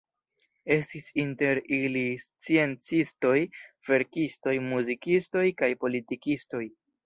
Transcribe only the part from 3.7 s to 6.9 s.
verkistoj, muzikistoj kaj politikistoj.